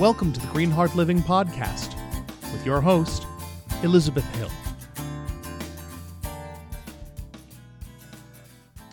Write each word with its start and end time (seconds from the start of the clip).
Welcome 0.00 0.32
to 0.32 0.40
the 0.40 0.48
Green 0.48 0.72
Heart 0.72 0.96
Living 0.96 1.22
Podcast 1.22 1.94
with 2.52 2.66
your 2.66 2.80
host, 2.80 3.28
Elizabeth 3.84 4.24
Hill. 4.34 4.50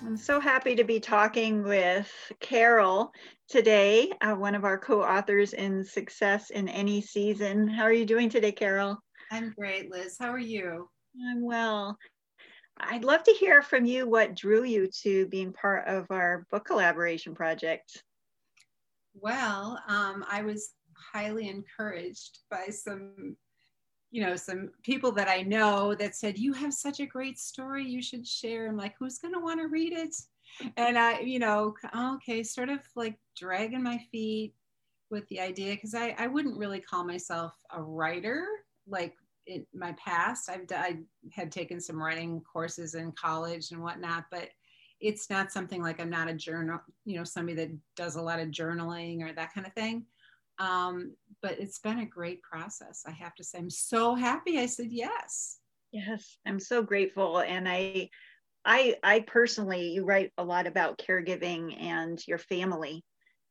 I'm 0.05 0.15
so 0.15 0.39
happy 0.39 0.75
to 0.75 0.83
be 0.83 0.99
talking 0.99 1.63
with 1.63 2.07
Carol 2.39 3.11
today, 3.49 4.11
uh, 4.21 4.35
one 4.35 4.53
of 4.53 4.63
our 4.63 4.77
co 4.77 5.01
authors 5.01 5.53
in 5.53 5.83
Success 5.83 6.51
in 6.51 6.69
Any 6.69 7.01
Season. 7.01 7.67
How 7.67 7.81
are 7.81 7.93
you 7.93 8.05
doing 8.05 8.29
today, 8.29 8.51
Carol? 8.51 8.95
I'm 9.31 9.55
great, 9.57 9.89
Liz. 9.89 10.17
How 10.19 10.29
are 10.29 10.37
you? 10.37 10.87
I'm 11.27 11.43
well. 11.43 11.97
I'd 12.77 13.03
love 13.03 13.23
to 13.23 13.31
hear 13.31 13.63
from 13.63 13.85
you 13.85 14.07
what 14.07 14.35
drew 14.35 14.63
you 14.65 14.87
to 15.01 15.25
being 15.29 15.51
part 15.51 15.87
of 15.87 16.05
our 16.11 16.45
book 16.51 16.65
collaboration 16.65 17.33
project. 17.33 18.03
Well, 19.15 19.81
um, 19.87 20.23
I 20.29 20.43
was 20.43 20.71
highly 21.13 21.49
encouraged 21.49 22.39
by 22.49 22.67
some, 22.67 23.35
you 24.11 24.21
know, 24.21 24.35
some 24.35 24.71
people 24.83 25.11
that 25.13 25.27
I 25.27 25.41
know 25.41 25.95
that 25.95 26.15
said, 26.15 26.37
You 26.37 26.53
have 26.53 26.73
such 26.73 26.99
a 26.99 27.05
great 27.05 27.39
story, 27.39 27.85
you 27.85 28.01
should 28.01 28.27
share. 28.27 28.67
I'm 28.67 28.77
like, 28.77 28.95
Who's 28.99 29.19
going 29.19 29.33
to 29.33 29.39
want 29.39 29.59
to 29.59 29.67
read 29.67 29.93
it? 29.93 30.15
And 30.77 30.97
I, 30.97 31.19
you 31.19 31.39
know, 31.39 31.75
okay, 31.95 32.43
sort 32.43 32.69
of 32.69 32.79
like 32.95 33.17
dragging 33.37 33.83
my 33.83 33.99
feet 34.11 34.53
with 35.09 35.27
the 35.27 35.39
idea 35.39 35.73
because 35.73 35.93
I, 35.93 36.15
I 36.17 36.27
wouldn't 36.27 36.57
really 36.57 36.79
call 36.79 37.05
myself 37.05 37.53
a 37.71 37.81
writer 37.81 38.45
like 38.87 39.15
in 39.47 39.65
my 39.73 39.93
past. 39.93 40.49
I've 40.49 40.65
I 40.71 40.99
had 41.31 41.51
taken 41.51 41.79
some 41.79 42.01
writing 42.01 42.41
courses 42.41 42.95
in 42.95 43.11
college 43.11 43.71
and 43.71 43.81
whatnot, 43.81 44.25
but 44.31 44.49
it's 44.99 45.29
not 45.29 45.51
something 45.51 45.81
like 45.81 45.99
I'm 45.99 46.09
not 46.09 46.29
a 46.29 46.33
journal, 46.33 46.79
you 47.05 47.17
know, 47.17 47.23
somebody 47.23 47.55
that 47.55 47.71
does 47.95 48.15
a 48.15 48.21
lot 48.21 48.39
of 48.39 48.49
journaling 48.49 49.21
or 49.21 49.33
that 49.33 49.53
kind 49.53 49.65
of 49.65 49.73
thing. 49.73 50.05
Um, 50.61 51.15
but 51.41 51.59
it's 51.59 51.79
been 51.79 51.99
a 51.99 52.05
great 52.05 52.41
process. 52.43 53.03
I 53.07 53.11
have 53.11 53.33
to 53.35 53.43
say, 53.43 53.57
I'm 53.57 53.69
so 53.71 54.13
happy 54.13 54.59
I 54.59 54.67
said 54.67 54.89
yes. 54.91 55.57
Yes, 55.91 56.37
I'm 56.45 56.59
so 56.59 56.83
grateful. 56.83 57.39
And 57.39 57.67
I, 57.67 58.09
I, 58.63 58.95
I 59.03 59.21
personally, 59.21 59.89
you 59.89 60.05
write 60.05 60.31
a 60.37 60.43
lot 60.43 60.67
about 60.67 60.99
caregiving 60.99 61.81
and 61.81 62.21
your 62.27 62.37
family 62.37 63.03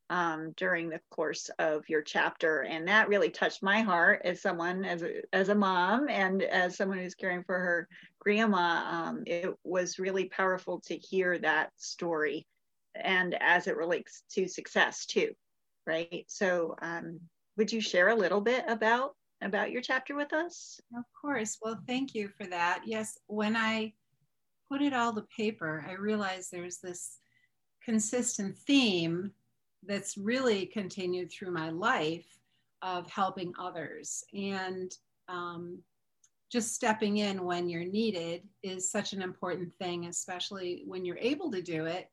um, 0.09 0.53
during 0.55 0.89
the 0.89 1.01
course 1.09 1.49
of 1.59 1.87
your 1.87 2.01
chapter, 2.01 2.61
and 2.61 2.87
that 2.87 3.09
really 3.09 3.29
touched 3.29 3.61
my 3.61 3.81
heart 3.81 4.21
as 4.25 4.41
someone, 4.41 4.83
as 4.85 5.03
a, 5.03 5.21
as 5.33 5.49
a 5.49 5.55
mom, 5.55 6.07
and 6.09 6.41
as 6.43 6.75
someone 6.75 6.97
who's 6.97 7.15
caring 7.15 7.43
for 7.43 7.57
her 7.57 7.87
grandma. 8.19 8.83
Um, 8.89 9.23
it 9.25 9.53
was 9.63 9.99
really 9.99 10.29
powerful 10.29 10.81
to 10.87 10.97
hear 10.97 11.37
that 11.39 11.71
story, 11.77 12.45
and 12.95 13.35
as 13.39 13.67
it 13.67 13.77
relates 13.77 14.23
to 14.33 14.47
success 14.47 15.05
too, 15.05 15.31
right? 15.85 16.25
So, 16.27 16.75
um, 16.81 17.19
would 17.57 17.71
you 17.71 17.81
share 17.81 18.09
a 18.09 18.15
little 18.15 18.41
bit 18.41 18.63
about 18.67 19.15
about 19.43 19.71
your 19.71 19.81
chapter 19.81 20.15
with 20.15 20.33
us? 20.33 20.79
Of 20.95 21.03
course. 21.19 21.57
Well, 21.61 21.79
thank 21.87 22.13
you 22.13 22.29
for 22.29 22.45
that. 22.47 22.83
Yes, 22.85 23.17
when 23.27 23.55
I 23.55 23.93
put 24.71 24.81
it 24.81 24.93
all 24.93 25.13
to 25.13 25.25
paper, 25.35 25.83
I 25.87 25.93
realized 25.93 26.51
there's 26.51 26.77
this 26.77 27.17
consistent 27.83 28.57
theme 28.57 29.31
that's 29.87 30.17
really 30.17 30.67
continued 30.67 31.31
through 31.31 31.51
my 31.51 31.69
life 31.69 32.27
of 32.81 33.09
helping 33.09 33.53
others 33.59 34.23
and 34.33 34.95
um, 35.27 35.79
just 36.51 36.73
stepping 36.73 37.17
in 37.17 37.43
when 37.43 37.69
you're 37.69 37.85
needed 37.85 38.43
is 38.63 38.91
such 38.91 39.13
an 39.13 39.21
important 39.21 39.73
thing 39.75 40.07
especially 40.07 40.83
when 40.85 41.05
you're 41.05 41.17
able 41.17 41.49
to 41.51 41.61
do 41.61 41.85
it 41.85 42.09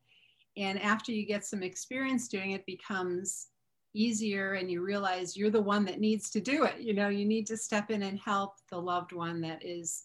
and 0.57 0.81
after 0.81 1.13
you 1.13 1.27
get 1.27 1.45
some 1.45 1.63
experience 1.63 2.29
doing 2.29 2.53
it 2.53 2.65
becomes 2.67 3.49
easier 3.95 4.55
and 4.55 4.71
you 4.71 4.83
realize 4.83 5.37
you're 5.37 5.51
the 5.51 5.61
one 5.61 5.85
that 5.87 6.01
needs 6.01 6.31
to 6.31 6.41
do 6.41 6.65
it. 6.65 6.81
You 6.81 6.95
know 6.95 7.09
you 7.09 7.25
need 7.25 7.47
to 7.49 7.57
step 7.57 7.91
in 7.91 8.03
and 8.03 8.19
help 8.19 8.55
the 8.71 8.81
loved 8.81 9.13
one 9.13 9.41
that 9.43 9.65
is 9.65 10.05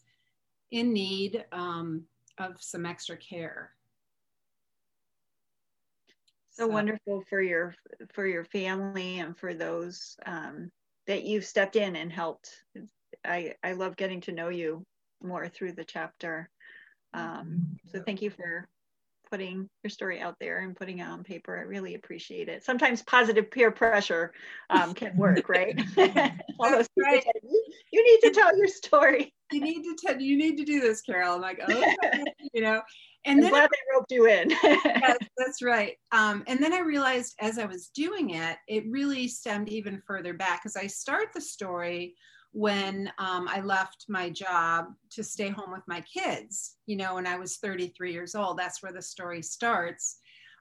in 0.71 0.91
need 0.93 1.45
um, 1.51 2.03
of 2.37 2.61
some 2.61 2.85
extra 2.85 3.15
care. 3.17 3.71
So, 6.49 6.67
wonderful 6.67 7.23
for 7.29 7.41
your 7.41 7.75
for 8.13 8.27
your 8.27 8.45
family 8.45 9.19
and 9.19 9.35
for 9.35 9.55
those 9.55 10.17
um, 10.27 10.71
that 11.07 11.23
you've 11.23 11.45
stepped 11.45 11.75
in 11.75 11.95
and 11.95 12.11
helped. 12.11 12.63
I 13.25 13.55
i 13.63 13.73
love 13.73 13.95
getting 13.95 14.21
to 14.21 14.31
know 14.31 14.49
you 14.49 14.85
more 15.21 15.47
through 15.47 15.73
the 15.73 15.83
chapter. 15.83 16.49
Um, 17.13 17.77
so 17.91 18.01
thank 18.03 18.21
you 18.21 18.29
for 18.29 18.67
putting 19.29 19.69
your 19.83 19.89
story 19.89 20.19
out 20.19 20.35
there 20.39 20.59
and 20.59 20.75
putting 20.75 20.99
it 20.99 21.07
on 21.07 21.23
paper. 21.23 21.57
I 21.57 21.61
really 21.61 21.95
appreciate 21.95 22.49
it. 22.49 22.63
Sometimes 22.63 23.01
positive 23.03 23.49
peer 23.51 23.71
pressure 23.71 24.33
um, 24.69 24.93
can 24.93 25.15
work, 25.17 25.49
right? 25.49 25.79
All 26.59 26.71
those 26.71 26.87
right. 26.97 27.25
you 27.91 28.03
need 28.03 28.19
to 28.27 28.31
tell 28.31 28.55
your 28.57 28.67
story. 28.67 29.33
You 29.51 29.61
need 29.61 29.83
to 29.83 29.95
tell. 29.99 30.19
You 30.19 30.37
need 30.37 30.57
to 30.57 30.65
do 30.65 30.79
this, 30.79 31.01
Carol. 31.01 31.35
I'm 31.35 31.41
like, 31.41 31.59
oh, 31.67 31.93
you 32.53 32.61
know. 32.61 32.81
And 33.25 33.37
I'm 33.37 33.41
then 33.43 33.51
glad 33.51 33.63
I, 33.63 33.67
they 33.67 33.95
roped 33.95 34.11
you 34.11 34.27
in. 34.27 34.49
yes, 34.49 35.17
that's 35.37 35.61
right. 35.61 35.95
Um, 36.11 36.43
and 36.47 36.61
then 36.61 36.73
I 36.73 36.79
realized 36.79 37.35
as 37.39 37.57
I 37.57 37.65
was 37.65 37.87
doing 37.95 38.31
it, 38.31 38.57
it 38.67 38.83
really 38.89 39.27
stemmed 39.27 39.69
even 39.69 40.01
further 40.05 40.33
back 40.33 40.61
because 40.61 40.75
I 40.75 40.87
start 40.87 41.27
the 41.33 41.39
story 41.39 42.15
when 42.53 43.11
um, 43.17 43.47
I 43.49 43.61
left 43.61 44.05
my 44.07 44.29
job 44.29 44.85
to 45.11 45.23
stay 45.23 45.49
home 45.49 45.71
with 45.71 45.81
my 45.87 46.01
kids, 46.01 46.77
you 46.85 46.95
know, 46.95 47.15
when 47.15 47.25
I 47.25 47.35
was 47.35 47.57
33 47.57 48.13
years 48.13 48.35
old. 48.35 48.57
That's 48.57 48.81
where 48.81 48.93
the 48.93 49.01
story 49.01 49.41
starts. 49.41 50.19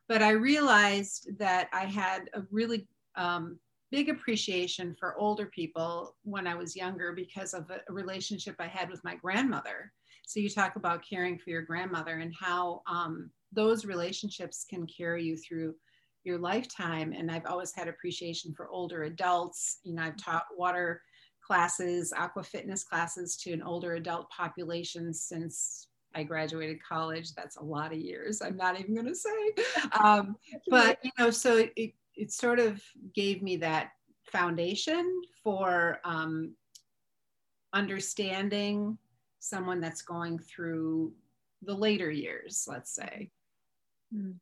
But 0.08 0.22
I 0.22 0.30
realized 0.30 1.38
that 1.38 1.68
I 1.72 1.84
had 1.84 2.30
a 2.34 2.42
really 2.50 2.88
um, 3.14 3.58
big 3.90 4.08
appreciation 4.08 4.96
for 4.98 5.18
older 5.18 5.46
people 5.46 6.16
when 6.24 6.46
I 6.46 6.54
was 6.54 6.74
younger 6.74 7.12
because 7.12 7.52
of 7.52 7.70
a, 7.70 7.80
relationship 7.92 8.56
I 8.58 8.68
had 8.68 8.88
with 8.90 9.04
my 9.04 9.14
grandmother. 9.16 9.92
So 10.24 10.40
you 10.40 10.48
talk 10.48 10.76
about 10.76 11.04
caring 11.08 11.38
for 11.38 11.50
your 11.50 11.62
grandmother 11.62 12.18
and 12.18 12.34
how 12.40 12.80
um, 12.86 13.30
those 13.52 13.84
relationships 13.84 14.64
can 14.68 14.86
carry 14.86 15.24
you 15.24 15.36
through 15.36 15.74
your 16.24 16.38
lifetime. 16.38 17.12
And 17.12 17.30
I've 17.30 17.46
always 17.46 17.74
had 17.74 17.86
appreciation 17.86 18.54
for 18.54 18.70
older 18.70 19.02
adults. 19.02 19.80
You 19.84 19.94
know, 19.94 20.02
I've 20.02 20.16
taught 20.16 20.46
water 20.56 21.02
classes, 21.52 22.14
aqua 22.16 22.42
fitness 22.42 22.82
classes 22.82 23.36
to 23.36 23.52
an 23.52 23.62
older 23.62 23.96
adult 23.96 24.30
population 24.30 25.12
since 25.12 25.88
I 26.14 26.22
graduated 26.22 26.82
college. 26.82 27.34
That's 27.34 27.56
a 27.56 27.62
lot 27.62 27.92
of 27.92 27.98
years. 27.98 28.40
I'm 28.40 28.56
not 28.56 28.80
even 28.80 28.94
going 28.94 29.06
to 29.06 29.14
say. 29.14 29.30
Um, 30.02 30.36
but, 30.70 30.98
you 31.02 31.10
know, 31.18 31.30
so 31.30 31.58
it, 31.76 31.92
it 32.16 32.32
sort 32.32 32.58
of 32.58 32.82
gave 33.14 33.42
me 33.42 33.56
that 33.56 33.90
foundation 34.24 35.20
for 35.44 36.00
um, 36.04 36.54
understanding 37.74 38.96
someone 39.38 39.80
that's 39.80 40.00
going 40.00 40.38
through 40.38 41.12
the 41.60 41.74
later 41.74 42.10
years, 42.10 42.64
let's 42.66 42.94
say. 42.94 43.30
Mm. 44.14 44.36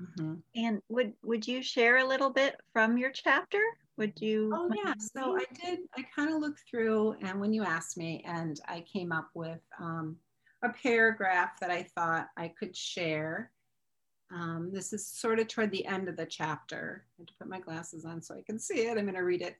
Mm-hmm. 0.00 0.34
And 0.56 0.82
would 0.88 1.12
would 1.22 1.46
you 1.46 1.62
share 1.62 1.98
a 1.98 2.04
little 2.04 2.30
bit 2.30 2.56
from 2.72 2.98
your 2.98 3.10
chapter? 3.10 3.60
Would 3.98 4.20
you? 4.20 4.50
Oh 4.54 4.70
yeah. 4.74 4.94
So 4.98 5.36
I 5.36 5.44
did. 5.62 5.80
I 5.96 6.04
kind 6.14 6.32
of 6.32 6.40
looked 6.40 6.62
through, 6.68 7.16
and 7.22 7.40
when 7.40 7.52
you 7.52 7.62
asked 7.62 7.96
me, 7.96 8.24
and 8.26 8.58
I 8.66 8.84
came 8.90 9.12
up 9.12 9.28
with 9.34 9.60
um, 9.78 10.16
a 10.62 10.70
paragraph 10.70 11.60
that 11.60 11.70
I 11.70 11.86
thought 11.94 12.28
I 12.36 12.48
could 12.48 12.76
share. 12.76 13.50
Um, 14.32 14.70
this 14.72 14.94
is 14.94 15.06
sort 15.06 15.40
of 15.40 15.48
toward 15.48 15.70
the 15.70 15.84
end 15.84 16.08
of 16.08 16.16
the 16.16 16.24
chapter. 16.24 17.04
I 17.18 17.22
had 17.22 17.28
to 17.28 17.34
put 17.38 17.50
my 17.50 17.60
glasses 17.60 18.06
on 18.06 18.22
so 18.22 18.34
I 18.34 18.42
can 18.46 18.58
see 18.58 18.86
it. 18.86 18.96
I'm 18.96 19.04
going 19.04 19.14
to 19.14 19.20
read 19.20 19.42
it. 19.42 19.56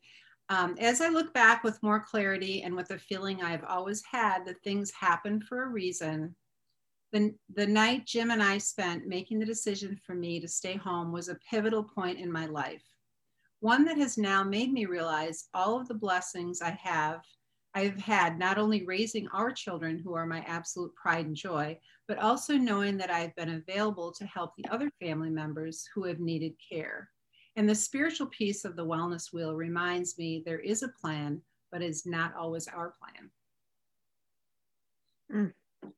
Um, 0.48 0.76
as 0.80 1.00
I 1.00 1.08
look 1.08 1.32
back 1.34 1.62
with 1.62 1.82
more 1.82 2.00
clarity 2.00 2.62
and 2.62 2.74
with 2.74 2.90
a 2.90 2.98
feeling 2.98 3.42
I've 3.42 3.64
always 3.64 4.02
had 4.10 4.46
that 4.46 4.62
things 4.62 4.90
happen 4.90 5.40
for 5.40 5.64
a 5.64 5.68
reason, 5.68 6.34
the, 7.12 7.34
the 7.54 7.66
night 7.66 8.06
Jim 8.06 8.30
and 8.30 8.42
I 8.42 8.58
spent 8.58 9.06
making 9.06 9.38
the 9.38 9.46
decision 9.46 9.98
for 10.06 10.14
me 10.14 10.40
to 10.40 10.48
stay 10.48 10.76
home 10.76 11.12
was 11.12 11.28
a 11.28 11.38
pivotal 11.50 11.84
point 11.84 12.18
in 12.18 12.32
my 12.32 12.46
life. 12.46 12.82
One 13.62 13.84
that 13.84 13.96
has 13.96 14.18
now 14.18 14.42
made 14.42 14.72
me 14.72 14.86
realize 14.86 15.48
all 15.54 15.80
of 15.80 15.86
the 15.86 15.94
blessings 15.94 16.60
I 16.60 16.72
have 16.82 17.22
I've 17.74 17.96
had 17.96 18.38
not 18.38 18.58
only 18.58 18.84
raising 18.84 19.28
our 19.28 19.52
children, 19.52 19.98
who 19.98 20.14
are 20.14 20.26
my 20.26 20.40
absolute 20.46 20.94
pride 20.94 21.26
and 21.26 21.36
joy, 21.36 21.78
but 22.06 22.18
also 22.18 22.54
knowing 22.54 22.98
that 22.98 23.10
I've 23.10 23.34
been 23.36 23.62
available 23.66 24.12
to 24.12 24.26
help 24.26 24.54
the 24.56 24.68
other 24.68 24.90
family 25.00 25.30
members 25.30 25.88
who 25.94 26.04
have 26.04 26.18
needed 26.20 26.54
care. 26.68 27.08
And 27.56 27.68
the 27.68 27.74
spiritual 27.74 28.26
piece 28.26 28.64
of 28.64 28.76
the 28.76 28.84
wellness 28.84 29.32
wheel 29.32 29.54
reminds 29.54 30.18
me 30.18 30.42
there 30.44 30.58
is 30.58 30.82
a 30.82 30.88
plan, 30.88 31.40
but 31.70 31.82
is 31.82 32.04
not 32.04 32.34
always 32.34 32.68
our 32.68 32.94
plan. 35.30 35.52
Mm. 35.84 35.92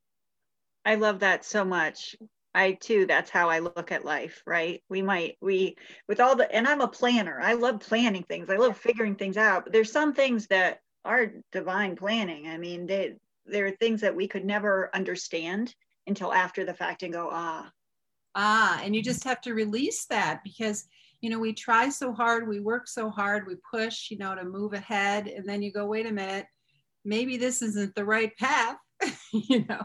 I 0.85 0.95
love 0.95 1.19
that 1.19 1.43
so 1.43 1.65
much. 1.65 2.15
I 2.55 2.73
too, 2.73 3.05
that's 3.05 3.29
how 3.29 3.49
I 3.49 3.59
look 3.59 3.91
at 3.91 4.05
life, 4.05 4.41
right? 4.47 4.81
We 4.89 5.01
might, 5.01 5.37
we, 5.41 5.75
with 6.07 6.19
all 6.19 6.35
the, 6.35 6.51
and 6.55 6.67
I'm 6.67 6.81
a 6.81 6.87
planner. 6.87 7.39
I 7.41 7.53
love 7.53 7.81
planning 7.81 8.23
things. 8.23 8.49
I 8.49 8.55
love 8.55 8.77
figuring 8.77 9.15
things 9.15 9.37
out. 9.37 9.65
But 9.65 9.73
there's 9.73 9.91
some 9.91 10.13
things 10.13 10.47
that 10.47 10.79
are 11.03 11.33
divine 11.51 11.95
planning. 11.95 12.47
I 12.47 12.57
mean, 12.57 12.87
they, 12.87 13.15
there 13.45 13.65
are 13.65 13.71
things 13.71 14.01
that 14.01 14.15
we 14.15 14.27
could 14.27 14.45
never 14.45 14.89
understand 14.93 15.75
until 16.07 16.33
after 16.33 16.63
the 16.65 16.73
fact 16.73 17.03
and 17.03 17.13
go, 17.13 17.29
ah. 17.31 17.69
Ah, 18.35 18.81
and 18.83 18.95
you 18.95 19.03
just 19.03 19.23
have 19.23 19.41
to 19.41 19.53
release 19.53 20.05
that 20.07 20.41
because, 20.43 20.85
you 21.21 21.29
know, 21.29 21.39
we 21.39 21.53
try 21.53 21.89
so 21.89 22.13
hard, 22.13 22.47
we 22.47 22.59
work 22.59 22.87
so 22.87 23.09
hard, 23.09 23.47
we 23.47 23.55
push, 23.69 24.09
you 24.11 24.17
know, 24.17 24.33
to 24.35 24.43
move 24.43 24.73
ahead. 24.73 25.27
And 25.27 25.47
then 25.47 25.61
you 25.61 25.71
go, 25.71 25.85
wait 25.85 26.05
a 26.05 26.11
minute, 26.11 26.45
maybe 27.03 27.37
this 27.37 27.61
isn't 27.61 27.95
the 27.95 28.05
right 28.05 28.35
path. 28.37 28.77
you 29.33 29.65
know, 29.65 29.81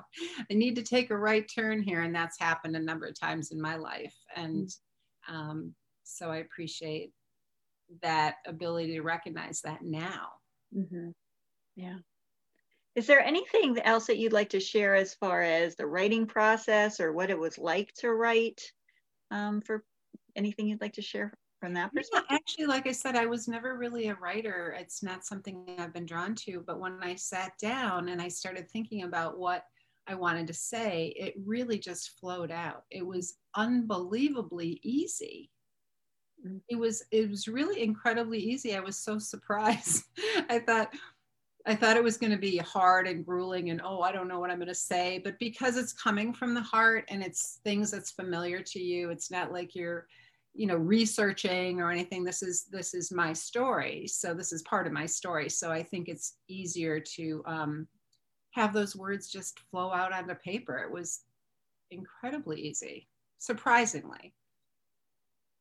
I 0.50 0.54
need 0.54 0.76
to 0.76 0.82
take 0.82 1.10
a 1.10 1.16
right 1.16 1.48
turn 1.52 1.82
here. 1.82 2.02
And 2.02 2.14
that's 2.14 2.38
happened 2.38 2.76
a 2.76 2.80
number 2.80 3.06
of 3.06 3.18
times 3.18 3.50
in 3.50 3.60
my 3.60 3.76
life. 3.76 4.14
And 4.36 4.70
um, 5.28 5.74
so 6.04 6.30
I 6.30 6.38
appreciate 6.38 7.12
that 8.02 8.36
ability 8.46 8.92
to 8.92 9.02
recognize 9.02 9.62
that 9.62 9.82
now. 9.82 10.28
Mm-hmm. 10.76 11.10
Yeah. 11.76 11.96
Is 12.96 13.06
there 13.06 13.20
anything 13.20 13.78
else 13.80 14.06
that 14.06 14.18
you'd 14.18 14.32
like 14.32 14.50
to 14.50 14.60
share 14.60 14.94
as 14.94 15.14
far 15.14 15.42
as 15.42 15.76
the 15.76 15.86
writing 15.86 16.26
process 16.26 17.00
or 17.00 17.12
what 17.12 17.30
it 17.30 17.38
was 17.38 17.56
like 17.56 17.92
to 17.98 18.12
write 18.12 18.60
um, 19.30 19.60
for 19.60 19.84
anything 20.36 20.68
you'd 20.68 20.80
like 20.80 20.94
to 20.94 21.02
share 21.02 21.32
from 21.60 21.74
that 21.74 21.92
perspective? 21.94 22.26
Yeah, 22.30 22.36
actually, 22.36 22.66
like 22.66 22.86
I 22.86 22.92
said, 22.92 23.14
I 23.14 23.26
was 23.26 23.46
never 23.46 23.76
really 23.76 24.08
a 24.08 24.14
writer. 24.14 24.74
It's 24.78 25.02
not 25.02 25.24
something 25.24 25.64
I've 25.78 25.92
been 25.92 26.06
drawn 26.06 26.34
to. 26.36 26.64
But 26.66 26.80
when 26.80 26.98
I 27.02 27.14
sat 27.14 27.52
down 27.60 28.08
and 28.08 28.20
I 28.20 28.28
started 28.28 28.68
thinking 28.70 29.02
about 29.02 29.38
what 29.38 29.64
I 30.06 30.14
wanted 30.14 30.46
to 30.48 30.54
say, 30.54 31.14
it 31.16 31.34
really 31.44 31.78
just 31.78 32.18
flowed 32.18 32.50
out. 32.50 32.84
It 32.90 33.06
was 33.06 33.36
unbelievably 33.54 34.80
easy. 34.82 35.50
Mm. 36.46 36.60
It 36.68 36.76
was 36.76 37.04
it 37.10 37.28
was 37.28 37.46
really 37.46 37.82
incredibly 37.82 38.38
easy. 38.38 38.74
I 38.74 38.80
was 38.80 38.96
so 38.96 39.18
surprised. 39.20 40.04
I 40.48 40.58
thought 40.58 40.92
I 41.66 41.74
thought 41.74 41.98
it 41.98 42.02
was 42.02 42.16
going 42.16 42.32
to 42.32 42.38
be 42.38 42.56
hard 42.56 43.06
and 43.06 43.24
grueling 43.24 43.68
and 43.68 43.82
oh, 43.84 44.00
I 44.00 44.12
don't 44.12 44.28
know 44.28 44.40
what 44.40 44.50
I'm 44.50 44.56
going 44.58 44.68
to 44.68 44.74
say, 44.74 45.20
but 45.22 45.38
because 45.38 45.76
it's 45.76 45.92
coming 45.92 46.32
from 46.32 46.54
the 46.54 46.62
heart 46.62 47.04
and 47.08 47.22
it's 47.22 47.60
things 47.64 47.90
that's 47.90 48.10
familiar 48.10 48.62
to 48.62 48.80
you, 48.80 49.10
it's 49.10 49.30
not 49.30 49.52
like 49.52 49.74
you're 49.74 50.06
you 50.54 50.66
know 50.66 50.76
researching 50.76 51.80
or 51.80 51.90
anything 51.90 52.24
this 52.24 52.42
is 52.42 52.64
this 52.70 52.94
is 52.94 53.12
my 53.12 53.32
story. 53.32 54.06
So 54.06 54.34
this 54.34 54.52
is 54.52 54.62
part 54.62 54.86
of 54.86 54.92
my 54.92 55.06
story. 55.06 55.48
So 55.48 55.70
i 55.70 55.82
think 55.82 56.08
it's 56.08 56.36
easier 56.48 57.00
to 57.16 57.42
um, 57.46 57.88
have 58.52 58.72
those 58.72 58.96
words 58.96 59.30
just 59.30 59.60
flow 59.70 59.92
out 59.92 60.12
onto 60.12 60.34
paper. 60.34 60.78
It 60.78 60.92
was 60.92 61.22
incredibly 61.90 62.60
easy 62.60 63.08
surprisingly 63.40 64.34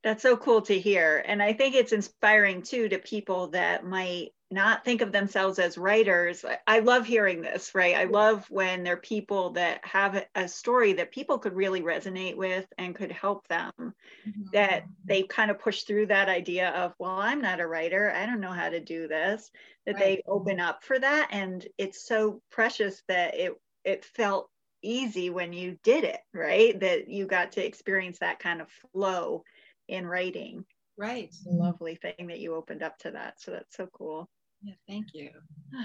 that's 0.03 0.23
so 0.23 0.37
cool 0.37 0.61
to 0.61 0.79
hear 0.79 1.23
and 1.25 1.41
i 1.41 1.53
think 1.53 1.75
it's 1.75 1.93
inspiring 1.93 2.61
too 2.61 2.89
to 2.89 2.97
people 2.99 3.47
that 3.47 3.85
might 3.85 4.31
not 4.51 4.83
think 4.83 5.01
of 5.01 5.11
themselves 5.11 5.59
as 5.59 5.77
writers. 5.77 6.43
I 6.65 6.79
love 6.79 7.05
hearing 7.05 7.41
this, 7.41 7.75
right? 7.75 7.95
I 7.95 8.05
love 8.05 8.45
when 8.49 8.83
there 8.83 8.93
are 8.93 8.97
people 8.97 9.51
that 9.51 9.85
have 9.85 10.25
a 10.33 10.47
story 10.47 10.93
that 10.93 11.11
people 11.11 11.37
could 11.37 11.53
really 11.53 11.81
resonate 11.81 12.35
with 12.35 12.65
and 12.77 12.95
could 12.95 13.11
help 13.11 13.47
them. 13.47 13.71
Mm-hmm. 13.77 14.43
That 14.53 14.85
they 15.05 15.23
kind 15.23 15.51
of 15.51 15.59
push 15.59 15.83
through 15.83 16.07
that 16.07 16.29
idea 16.29 16.69
of, 16.69 16.95
well, 16.97 17.19
I'm 17.19 17.41
not 17.41 17.59
a 17.59 17.67
writer. 17.67 18.11
I 18.11 18.25
don't 18.25 18.41
know 18.41 18.51
how 18.51 18.69
to 18.69 18.79
do 18.79 19.07
this. 19.07 19.51
That 19.85 19.95
right. 19.95 20.03
they 20.03 20.23
open 20.27 20.59
up 20.59 20.83
for 20.83 20.97
that. 20.97 21.27
And 21.31 21.65
it's 21.77 22.07
so 22.07 22.41
precious 22.49 23.03
that 23.07 23.35
it 23.35 23.53
it 23.83 24.03
felt 24.03 24.49
easy 24.81 25.29
when 25.29 25.53
you 25.53 25.77
did 25.83 26.03
it, 26.03 26.19
right? 26.33 26.79
That 26.79 27.07
you 27.07 27.27
got 27.27 27.51
to 27.53 27.65
experience 27.65 28.19
that 28.19 28.39
kind 28.39 28.61
of 28.61 28.67
flow 28.93 29.43
in 29.89 30.07
writing. 30.07 30.65
Right. 30.97 31.33
lovely 31.45 31.95
thing 31.95 32.27
that 32.27 32.39
you 32.39 32.55
opened 32.55 32.83
up 32.83 32.97
to 32.99 33.11
that. 33.11 33.41
So 33.41 33.51
that's 33.51 33.75
so 33.75 33.87
cool. 33.93 34.29
Yeah, 34.61 34.75
thank 34.87 35.07
you. 35.13 35.29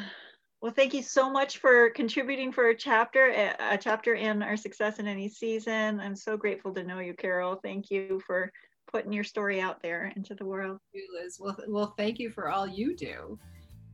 Well, 0.62 0.72
thank 0.72 0.94
you 0.94 1.02
so 1.02 1.28
much 1.28 1.58
for 1.58 1.90
contributing 1.90 2.50
for 2.50 2.70
a 2.70 2.74
chapter, 2.74 3.54
a 3.60 3.76
chapter 3.76 4.14
in 4.14 4.42
our 4.42 4.56
Success 4.56 4.98
in 4.98 5.06
Any 5.06 5.28
Season. 5.28 6.00
I'm 6.00 6.16
so 6.16 6.38
grateful 6.38 6.72
to 6.72 6.82
know 6.82 7.00
you, 7.00 7.12
Carol. 7.12 7.60
Thank 7.62 7.90
you 7.90 8.22
for 8.26 8.50
putting 8.90 9.12
your 9.12 9.24
story 9.24 9.60
out 9.60 9.82
there 9.82 10.10
into 10.16 10.34
the 10.34 10.46
world. 10.46 10.78
You, 10.94 11.06
Liz. 11.20 11.36
Well, 11.38 11.58
well, 11.68 11.94
thank 11.98 12.18
you 12.18 12.30
for 12.30 12.48
all 12.48 12.66
you 12.66 12.96
do 12.96 13.38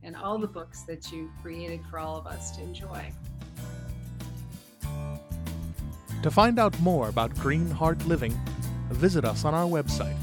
and 0.01 0.15
all 0.15 0.37
the 0.37 0.47
books 0.47 0.83
that 0.83 1.11
you 1.11 1.29
created 1.41 1.81
for 1.89 1.99
all 1.99 2.17
of 2.17 2.25
us 2.25 2.55
to 2.55 2.63
enjoy. 2.63 3.11
To 6.23 6.31
find 6.31 6.57
out 6.57 6.79
more 6.79 7.09
about 7.09 7.35
Green 7.35 7.69
Heart 7.69 8.05
Living, 8.05 8.39
visit 8.93 9.25
us 9.25 9.45
on 9.45 9.53
our 9.53 9.67
website 9.67 10.17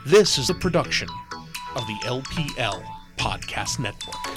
This 0.06 0.38
is 0.38 0.50
a 0.50 0.54
production 0.54 1.10
of 1.76 1.86
the 1.86 1.98
LPL 2.06 2.82
Podcast 3.18 3.80
Network. 3.80 4.37